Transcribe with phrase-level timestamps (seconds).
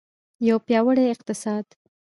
[0.47, 1.65] یو پیاوړی اقتصاد.